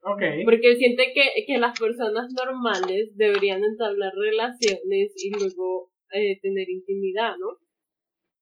[0.02, 0.22] Ok.
[0.44, 6.68] Porque él siente que, que las personas normales deberían entablar relaciones y luego eh, tener
[6.68, 7.58] intimidad, ¿no?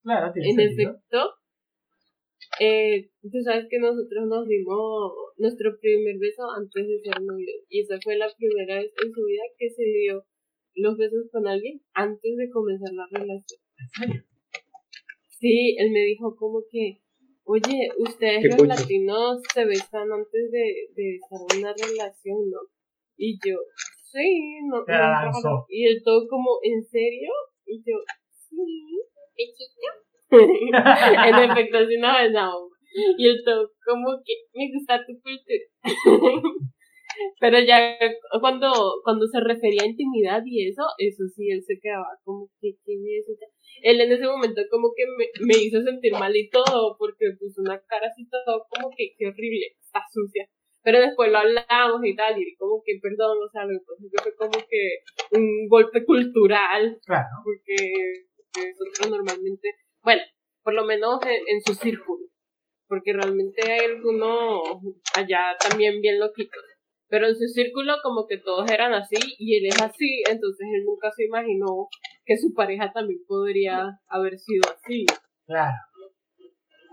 [0.02, 0.90] Claro, tiene En sentido.
[0.90, 1.18] efecto,
[2.60, 7.62] eh, tú sabes que nosotros nos dimos nuestro primer beso antes de ser novios.
[7.68, 10.24] Y esa fue la primera vez en su vida que se dio
[10.74, 13.60] los besos con alguien antes de comenzar la relación.
[13.78, 14.24] ¿En serio?
[15.38, 17.00] Sí, él me dijo como que,
[17.44, 22.60] oye, ustedes los latinos se besan antes de, de estar en una relación, ¿no?
[23.16, 23.56] Y yo,
[24.10, 24.84] sí, no.
[24.84, 25.48] Te no la es lanzó.
[25.48, 25.66] raro".
[25.68, 27.30] Y él todo como, ¿en serio?
[27.66, 27.96] Y yo,
[28.30, 28.56] sí,
[29.34, 29.88] pechito.
[31.28, 32.70] en efecto, así nos besamos.
[33.18, 35.64] Y él todo como que, me gusta tu cultura.
[37.40, 37.96] Pero ya
[38.40, 38.70] cuando,
[39.04, 42.94] cuando se refería a intimidad y eso, eso sí, él se quedaba como que, ¿qué
[42.94, 43.46] es eso?
[43.82, 47.60] Él en ese momento como que me, me hizo sentir mal y todo, porque puso
[47.60, 50.48] una cara así todo como que, qué horrible, está sucia.
[50.82, 54.22] Pero después lo hablamos y tal, y como que, perdón, o sea, lo es que
[54.22, 54.98] fue como que
[55.30, 57.28] un golpe cultural, Claro.
[57.44, 58.26] porque
[58.60, 59.68] nosotros normalmente,
[60.02, 60.22] bueno,
[60.62, 62.26] por lo menos en, en su círculo,
[62.88, 64.62] porque realmente hay algunos
[65.14, 66.62] allá también bien loquitos.
[67.08, 70.84] Pero en su círculo como que todos eran así y él es así, entonces él
[70.86, 71.88] nunca se imaginó
[72.24, 75.04] que su pareja también podría haber sido así.
[75.46, 75.76] Claro.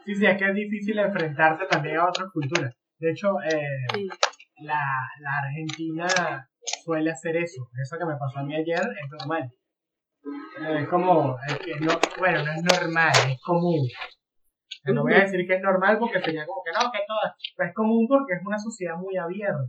[0.06, 2.74] Sí, sí, es que es difícil enfrentarse también a otras culturas.
[2.98, 3.62] De hecho, eh,
[3.94, 4.08] Sí.
[4.64, 4.82] la,
[5.22, 6.50] la Argentina
[6.84, 7.62] suele hacer eso.
[7.82, 9.50] Eso que me pasó a mí ayer es normal.
[10.24, 13.88] Es como, es que no, bueno, no es normal, es común.
[14.86, 17.36] No voy a decir que es normal porque sería como que no, que todas.
[17.56, 19.64] Pero es común porque es una sociedad muy abierta.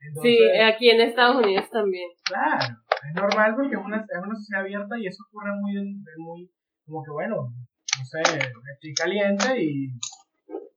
[0.00, 2.08] Entonces, Sí, aquí en Estados Unidos también.
[2.24, 2.74] Claro,
[3.08, 5.74] es normal porque es una, es una sociedad abierta y eso ocurre muy,
[6.18, 6.50] muy,
[6.86, 9.88] como que bueno, no sé, estoy caliente y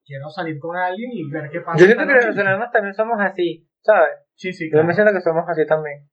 [0.04, 1.80] quiero salir con alguien y ver qué pasa.
[1.80, 4.10] Yo siento que los venezolanos también somos así, ¿sabes?
[4.36, 4.88] Sí, sí, Yo claro.
[4.88, 6.10] me siento que somos así también.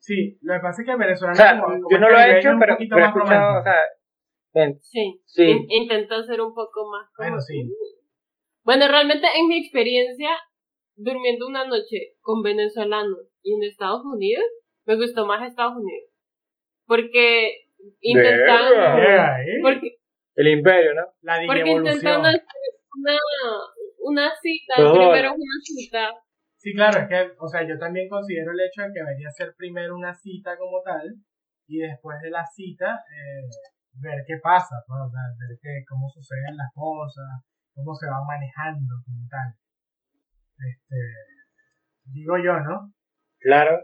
[0.00, 2.18] Sí, lo que pasa es que el O venezolano sea, como, como yo no lo
[2.18, 3.74] he hecho, un pero, poquito pero he más escuchado, o sea,
[4.54, 5.20] ven, Sí.
[5.26, 5.42] sí.
[5.44, 7.70] In- intento ser un poco más como Bueno, sí.
[8.64, 10.30] Bueno, realmente en mi experiencia,
[10.96, 14.44] durmiendo una noche con venezolanos y en Estados Unidos,
[14.86, 16.10] me gustó más Estados Unidos.
[16.86, 17.66] Porque
[18.00, 18.70] intentan...
[18.70, 18.96] Verga.
[18.96, 19.58] Yeah, ¿eh?
[19.62, 19.96] Porque,
[20.36, 21.02] El imperio, ¿no?
[21.22, 21.96] La porque digievolución.
[21.96, 22.42] intentan hacer
[22.96, 23.16] una,
[24.00, 24.92] una cita, Todo.
[24.94, 26.10] primero una cita.
[26.58, 29.54] Sí, claro, es que, o sea, yo también considero el hecho de que debería ser
[29.56, 31.06] primero una cita como tal
[31.68, 33.46] y después de la cita eh,
[33.94, 38.26] ver qué pasa, pues, o sea, ver qué, cómo suceden las cosas, cómo se van
[38.26, 39.54] manejando como tal.
[40.58, 40.96] Este,
[42.06, 42.92] digo yo, ¿no?
[43.38, 43.78] Claro.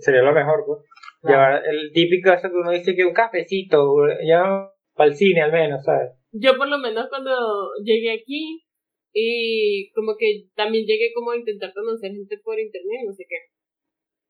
[0.00, 0.82] Sería lo mejor, pues.
[1.20, 1.60] Claro.
[1.60, 3.94] Llevar el típico eso que uno dice que un cafecito,
[4.26, 4.42] ya
[4.94, 6.10] para el cine al menos, ¿sabes?
[6.32, 7.30] Yo por lo menos cuando
[7.84, 8.65] llegué aquí
[9.18, 13.36] y como que también llegué como a intentar conocer gente por internet, no sé qué.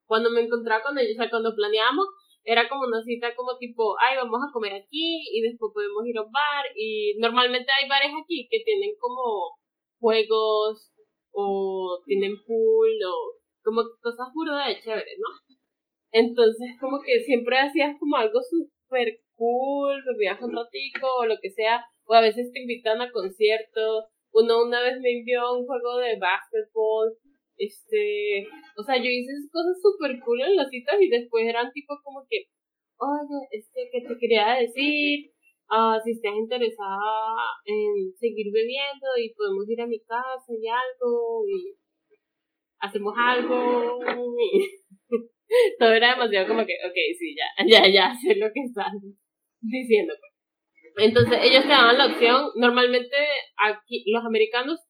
[0.06, 2.06] Cuando me encontraba con ellos, o sea, cuando planeábamos,
[2.44, 6.16] era como una cita como tipo, ay, vamos a comer aquí y después podemos ir
[6.16, 9.58] a un bar y normalmente hay bares aquí que tienen como
[9.98, 10.92] juegos
[11.32, 15.56] o tienen pool o como cosas burdas de chévere, ¿no?
[16.12, 21.50] Entonces como que siempre hacías como algo súper cool, bebías un ratico o lo que
[21.50, 24.04] sea, o a veces te invitan a conciertos.
[24.36, 27.16] Uno una vez me envió un juego de básquetbol,
[27.56, 28.46] este,
[28.76, 32.26] o sea, yo hice cosas súper cool en las citas y después eran tipo como
[32.28, 32.44] que,
[32.98, 35.32] oye, este, que te quería decir,
[35.70, 41.44] ah, si estás interesada en seguir bebiendo y podemos ir a mi casa y algo
[41.48, 41.74] y
[42.78, 43.98] hacemos algo
[45.78, 48.92] todo era demasiado como que, ok, sí, ya, ya, ya sé lo que están
[49.62, 50.12] diciendo.
[50.20, 50.35] pues.
[50.96, 53.16] Entonces ellos te daban la opción, normalmente
[53.58, 54.80] aquí los americanos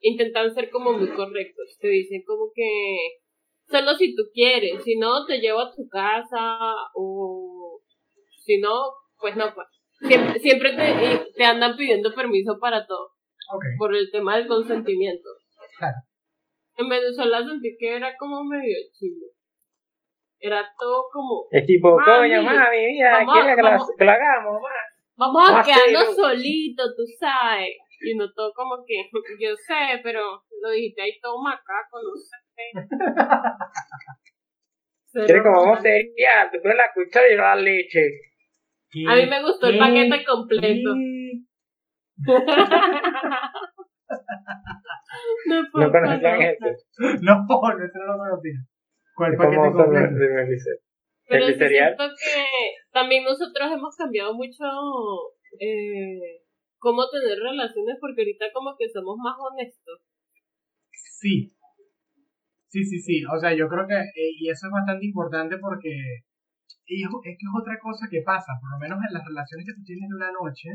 [0.00, 3.20] intentan ser como muy correctos, te dicen como que
[3.68, 6.58] solo si tú quieres, si no te llevo a tu casa
[6.94, 7.80] o
[8.44, 8.74] si no,
[9.18, 9.66] pues no, pues.
[9.98, 13.06] Siempre, siempre te, te andan pidiendo permiso para todo,
[13.54, 15.28] Ok, por el tema del consentimiento.
[15.78, 15.96] claro.
[16.78, 19.28] En Venezuela sentí que era como medio chido.
[20.38, 24.60] Era todo como, Es tipo, coño, mami, mira, ¿quieres que, lo hagamos?
[24.60, 24.68] ma?
[25.16, 27.76] Vamos a Vamos a quedarnos solitos, tú sabes.
[28.00, 29.08] Y no todo como que,
[29.40, 32.36] yo sé, pero lo dijiste ahí todo macaco, no sé.
[35.24, 36.04] ¿Quieres que vamos a hacer?
[36.16, 38.00] Ya, tú pones la cuchara y la leche.
[39.08, 40.94] A mí me gustó el paquete completo.
[45.46, 46.56] No, No creer.
[46.60, 46.84] eso.
[47.22, 48.58] No, no, eso no lo conocía.
[49.14, 50.14] ¿Cuál paquete como completo?
[51.28, 51.96] Pero cereal.
[51.96, 52.44] siento que
[52.96, 54.64] también nosotros hemos cambiado mucho
[55.60, 56.40] eh,
[56.80, 60.00] cómo tener relaciones porque ahorita como que somos más honestos.
[61.20, 61.52] Sí.
[62.72, 63.20] Sí, sí, sí.
[63.28, 66.24] O sea, yo creo que, eh, y eso es bastante importante porque
[66.88, 69.66] y es, es que es otra cosa que pasa, por lo menos en las relaciones
[69.66, 70.68] que tú tienes de una noche,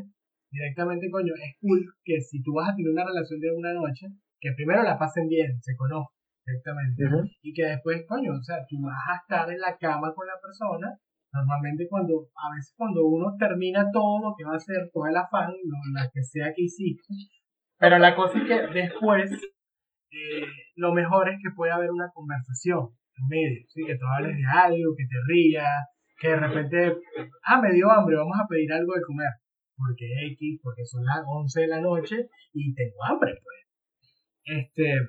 [0.51, 4.13] directamente, coño, es cool que si tú vas a tener una relación de una noche,
[4.37, 6.13] que primero la pasen bien, se conozcan
[6.45, 7.01] directamente,
[7.41, 10.37] y que después, coño, o sea, tú vas a estar en la cama con la
[10.37, 10.91] persona,
[11.33, 15.15] normalmente cuando, a veces cuando uno termina todo lo que va a hacer, todo el
[15.15, 17.13] afán, lo, la que sea que hiciste,
[17.81, 22.89] pero la cosa es que después, eh, lo mejor es que pueda haber una conversación
[23.15, 23.83] en medio, ¿sí?
[23.85, 25.87] que tú hables de algo, que te rías,
[26.19, 26.95] que de repente,
[27.43, 29.31] ah, me dio hambre, vamos a pedir algo de comer,
[29.75, 33.61] porque X, porque son las 11 de la noche y tengo hambre, pues.
[34.43, 34.99] Este,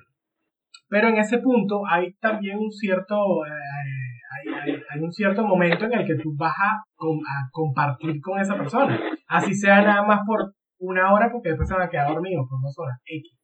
[0.89, 3.51] Pero en ese punto hay también un cierto, eh,
[4.93, 8.55] hay, un cierto momento en el que tú vas a, com- a compartir con esa
[8.57, 8.99] persona.
[9.27, 12.61] Así sea nada más por una hora porque después se van a quedar dormidos por
[12.61, 12.99] dos horas.
[13.05, 13.37] X.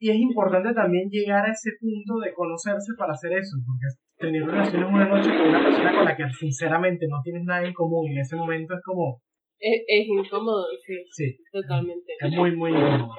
[0.00, 3.86] Y es importante también llegar a ese punto de conocerse para hacer eso, porque
[4.18, 7.72] tener relaciones una noche con una persona con la que sinceramente no tienes nada en
[7.72, 9.20] común en ese momento es como,
[9.58, 12.12] Es, es incómodo, sí, sí, totalmente.
[12.20, 13.14] es muy, muy incómodo.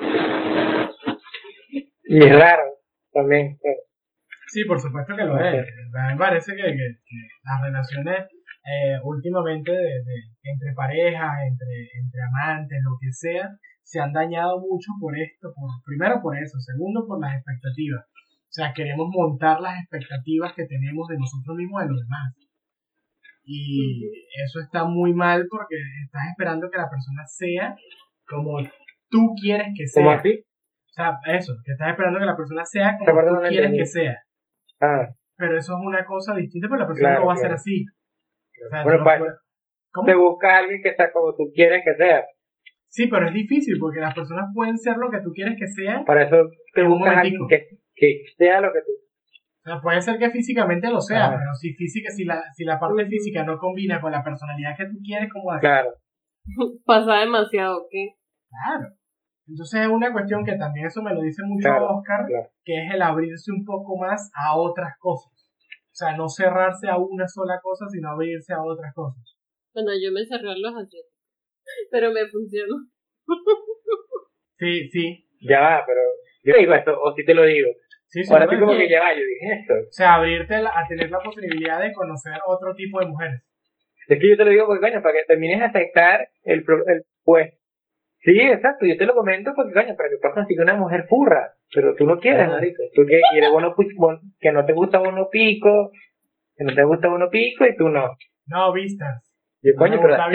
[2.03, 2.63] Y es raro
[3.11, 3.57] también.
[4.47, 5.65] Sí, por supuesto que lo es.
[6.11, 8.25] Me parece que, que- que las relaciones
[8.65, 13.49] eh, últimamente de, de- entre parejas, entre, entre amantes, lo que sea,
[13.83, 15.53] se han dañado mucho por esto.
[15.55, 18.05] Por, primero por eso, segundo por las expectativas.
[18.05, 22.33] O sea, queremos montar las expectativas que tenemos de nosotros mismos en los demás.
[23.43, 24.09] Y
[24.43, 27.75] eso está muy mal porque estás esperando que la persona sea
[28.27, 28.57] como
[29.09, 30.03] tú quieres que sea.
[30.03, 30.39] ¿Cómo así?
[30.39, 33.05] O sea, eso, que estás esperando que la persona sea como
[33.35, 34.17] tú quieres que sea.
[34.85, 37.47] Ah, Pero eso es una cosa distinta, pero la persona Claro, no va a ser
[37.47, 37.55] claro.
[37.55, 37.85] así.
[38.65, 42.23] O sea, te buscas a alguien que sea como tú quieres que sea.
[42.87, 46.05] Sí, pero es difícil porque las personas pueden ser lo que tú quieres que sean.
[46.05, 46.37] Para eso
[46.73, 48.91] te buscas a alguien que, que sea lo que tú.
[49.65, 52.79] O sea, puede ser que físicamente lo sea, pero si física, si la, si la
[52.79, 55.61] parte física no combina con la personalidad que tú quieres, ¿cómo hacer?
[55.61, 55.89] Claro.
[56.85, 57.91] Pasa demasiado, ¿ok?
[58.49, 58.95] Claro.
[59.47, 62.49] Entonces es una cuestión que también eso me lo dice mucho Claro, Oscar, claro.
[62.63, 65.31] que es el abrirse un poco más a otras cosas.
[65.31, 69.37] O sea, no cerrarse a una sola cosa, sino abrirse a otras cosas.
[69.73, 71.13] Bueno, yo me cerré a los asientos,
[71.91, 72.75] pero me funcionó.
[74.57, 75.27] Sí, sí.
[75.41, 75.99] Ya va, pero
[76.43, 77.69] yo digo esto, o si te lo digo.
[78.07, 79.73] Sí, sí, Ahora sí como que ya va, yo dije esto.
[79.73, 83.41] O sea, abrirte a tener la posibilidad de conocer otro tipo de mujeres.
[84.07, 87.03] Es que yo te lo digo porque, coño, para que termines de aceptar el, el
[87.23, 87.53] pues.
[88.25, 91.53] Sí, exacto, yo te lo comento porque, coño, para que puedas conseguir una mujer furra.
[91.73, 92.51] Pero tú no quieres, Ah.
[92.51, 92.81] marico.
[92.95, 95.91] Tú que quieres uno, pi- bon- que no te gusta uno pico,
[96.57, 98.17] que no te gusta uno pico y tú no.
[98.47, 99.21] No, vistas.
[99.61, 100.29] Yo, No coño, pero acepta,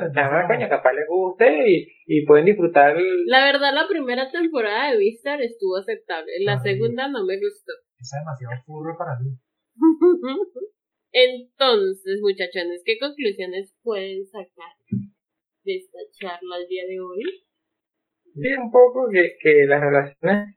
[0.00, 3.24] vistas, nada más, coño, capaz le guste y, y pueden disfrutar el...
[3.26, 6.30] La verdad, la primera temporada de Vistar estuvo aceptable.
[6.40, 7.72] La Ah, segunda no me gustó.
[7.98, 9.30] Es demasiado furro para ti.
[11.12, 14.72] Entonces, muchachones, ¿qué conclusiones pueden sacar
[15.64, 17.24] de esta charla el día de hoy?
[18.34, 20.56] Sí, un poco que, que las relaciones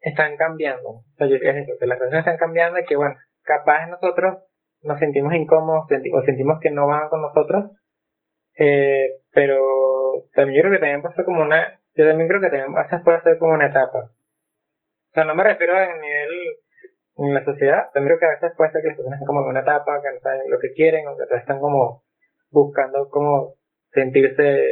[0.00, 0.88] están cambiando.
[0.88, 4.38] O sea, yo creo que las relaciones están cambiando y que, bueno, capaz nosotros
[4.82, 7.72] nos sentimos incómodos o sentimos que no van con nosotros,
[8.56, 9.60] eh, pero
[10.34, 13.00] también yo creo que también ser como una, yo también creo que también a veces
[13.04, 14.10] puede ser como una etapa.
[15.10, 16.30] O sea, no me refiero a nivel
[17.16, 19.42] en la sociedad, también creo que a veces puede ser que las personas están como
[19.42, 22.04] en una etapa, que no saben lo que quieren, o que están como
[22.50, 23.56] buscando como
[23.92, 24.66] sentirse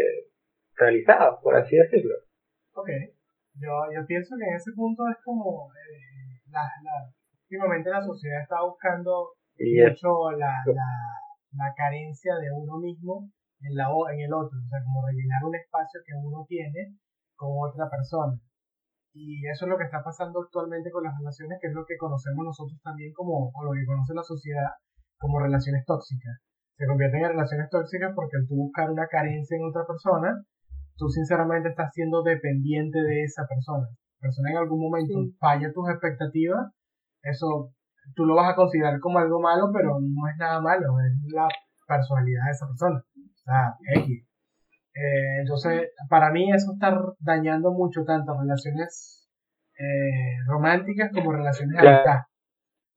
[0.77, 2.15] realizados, por así decirlo.
[2.75, 2.89] Ok.
[3.61, 5.71] Yo, yo pienso que en ese punto es como.
[5.75, 7.11] eh, la, la,
[7.45, 10.91] últimamente la sociedad está buscando Y es mucho la, la,
[11.53, 13.29] la carencia de uno mismo
[13.61, 14.57] en, la, o- en el otro.
[14.59, 16.95] O sea, como rellenar un espacio que uno tiene
[17.37, 18.39] con otra persona.
[19.15, 21.97] Y eso es lo que está pasando actualmente con las relaciones, que es lo que
[21.97, 24.71] conocemos nosotros también como, o lo que conoce la sociedad
[25.19, 26.39] como relaciones tóxicas.
[26.79, 30.45] Se convierten en relaciones tóxicas porque al tú buscar una carencia en otra persona,
[30.97, 33.89] tú sinceramente estás siendo dependiente de esa persona.
[33.89, 35.37] La persona en algún momento Sí.
[35.41, 36.71] falla tus expectativas,
[37.23, 37.73] eso
[38.15, 41.49] tú lo vas a considerar como algo malo, pero no es nada malo, es la
[41.87, 43.03] personalidad de esa persona.
[43.17, 44.25] O sea, X.
[44.95, 49.29] Eh, entonces, para mí eso está dañando mucho tanto relaciones
[49.79, 52.21] eh, románticas como relaciones de amistad.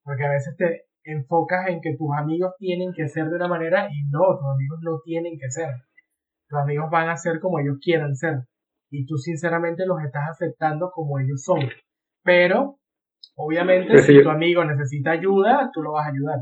[0.04, 3.88] Porque a veces te enfocas en que tus amigos tienen que ser de una manera
[3.92, 5.70] y no, tus amigos no tienen que ser.
[6.48, 8.40] Tus amigos van a ser como ellos quieran ser.
[8.90, 11.60] Y tú sinceramente los estás aceptando como ellos son.
[12.24, 12.78] Pero,
[13.36, 16.40] obviamente, si yo- tu amigo necesita ayuda, tú lo vas a ayudar.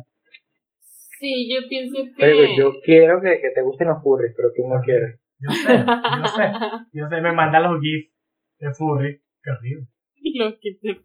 [1.20, 2.14] Sí, yo pienso que...
[2.18, 5.20] Pero yo quiero que, que te gusten los furries, pero tú no quieres.
[5.40, 6.52] Yo sé, yo sé.
[6.94, 8.12] Yo sé, me manda los GIFs
[8.60, 9.22] de Furry.
[9.44, 9.88] Qué horrible.
[10.36, 11.02] Lo que te.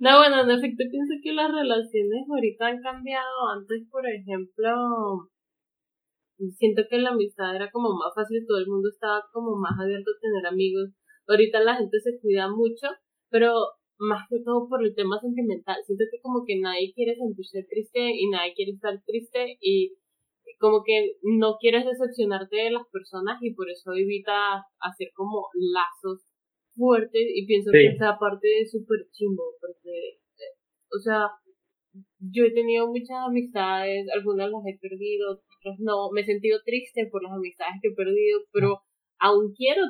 [0.00, 3.48] No, bueno, en efecto pienso que las relaciones ahorita han cambiado.
[3.54, 5.30] Antes, por ejemplo,
[6.58, 10.10] siento que la amistad era como más fácil, todo el mundo estaba como más abierto
[10.10, 10.90] a tener amigos.
[11.28, 12.88] Ahorita la gente se cuida mucho,
[13.30, 13.52] pero
[13.98, 15.76] más que todo por el tema sentimental.
[15.84, 19.96] Siento que como que nadie quiere sentirse triste y nadie quiere estar triste y
[20.58, 26.22] como que no quieres decepcionarte de las personas y por eso evitas hacer como lazos
[26.76, 27.78] fuertes y pienso Sí.
[27.78, 30.52] que esa parte es súper chimbo porque, eh,
[30.92, 31.30] o sea,
[32.20, 37.08] yo he tenido muchas amistades, algunas las he perdido, otras no, me he sentido triste
[37.10, 38.80] por las amistades que he perdido, pero
[39.18, 39.82] aún quiero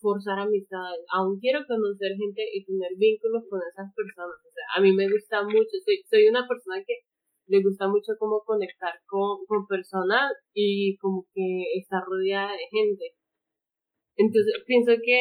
[0.00, 4.40] forzar amistades, aún quiero conocer gente y tener vínculos con esas personas.
[4.40, 7.04] O sea, a mí me gusta mucho, soy, soy una persona que
[7.48, 13.12] le gusta mucho como conectar con, con personas y como que estar rodeada de gente.
[14.16, 15.20] Entonces pienso que,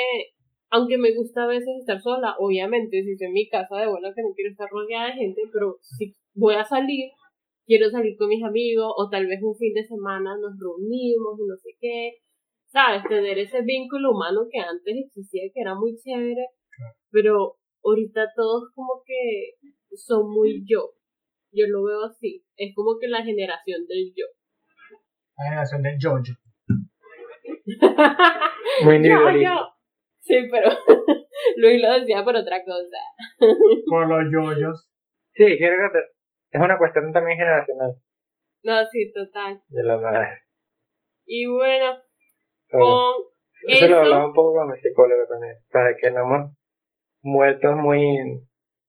[0.71, 4.09] aunque me gusta a veces estar sola, obviamente, si estoy en mi casa de bueno
[4.15, 7.11] que no quiero estar rodeada de gente, pero si voy a salir,
[7.65, 11.45] quiero salir con mis amigos o tal vez un fin de semana nos reunimos y
[11.47, 12.11] no sé qué,
[12.67, 13.03] ¿sabes?
[13.07, 16.47] Tener ese vínculo humano que antes existía, que era muy chévere,
[17.09, 19.55] pero ahorita todos como que
[19.95, 20.91] son muy yo.
[21.51, 22.43] Yo lo veo así.
[22.57, 24.25] Es como que la generación del yo.
[25.35, 26.33] La generación del yo-yo.
[28.83, 29.78] Muy Yo, individualista.
[30.29, 30.69] Sí, pero
[31.57, 32.97] Luis lo decía por otra cosa.
[33.89, 34.87] Por los yoyos.
[35.33, 37.95] Sí, creo que te- es una cuestión también generacional
[38.63, 39.61] No, sí, total.
[39.69, 40.43] de la madre.
[41.25, 41.97] Y bueno,
[42.69, 43.13] con
[43.67, 45.55] eso lo eso, hablaba un poco con mi psicólogo también.
[45.71, 46.51] Sea, que no hemos
[47.23, 48.01] muerto muy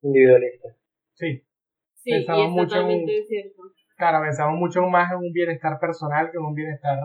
[0.02, 0.76] individualistas.
[1.14, 1.42] Sí,
[1.94, 3.62] sí, y pensaba es mucho en- totalmente cierto.
[3.96, 6.98] claro, pensamos mucho más en un bienestar personal que en un bienestar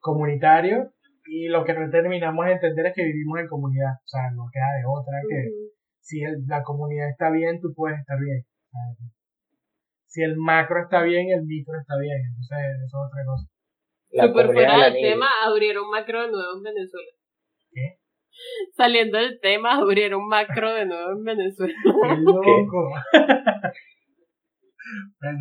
[0.00, 0.92] comunitario.
[1.24, 3.94] Y lo que no terminamos de entender es que vivimos en comunidad.
[4.04, 5.50] O sea, no queda de otra que
[6.00, 8.42] si el- la comunidad está bien, tú puedes estar bien.
[8.42, 8.80] O sea,
[10.06, 12.18] si el macro está bien, el micro está bien.
[12.28, 13.46] Entonces, eso es otra cosa.
[14.10, 17.12] La Súper comunidad fuera del tema, abrieron macro de nuevo en Venezuela.
[17.72, 17.96] ¿Qué?
[18.74, 21.74] Saliendo del tema, abrieron macro de nuevo en Venezuela.
[21.84, 22.90] ¡Qué loco!
[25.20, 25.38] bueno.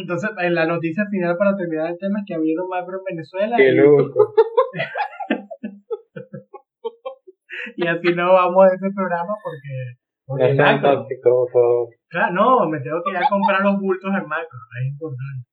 [0.00, 3.56] Entonces, en la noticia final para terminar el tema es que abrieron macro en Venezuela
[3.56, 4.32] Qué y, loco.
[7.76, 10.34] y así no vamos a este programa porque, No
[10.96, 11.88] porque por favor.
[12.08, 15.48] Claro, no, me tengo que ir a comprar los bultos en macro, es importante.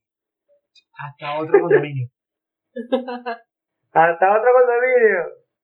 [0.98, 2.10] hasta otro condominio.
[3.94, 5.43] Hasta otro condominio.